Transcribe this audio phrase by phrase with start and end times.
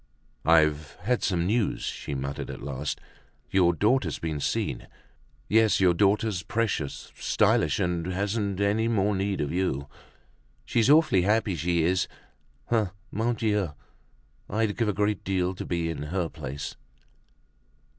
[0.45, 2.99] "I've had some news," she muttered at last.
[3.51, 4.87] "Your daughter's been seen.
[5.47, 9.85] Yes, your daughter's precious stylish and hasn't any more need of you.
[10.65, 12.07] She's awfully happy, she is!
[12.71, 12.93] Ah!
[13.11, 13.75] Mon Dieu!
[14.49, 16.75] I'd give a great deal to be in her place."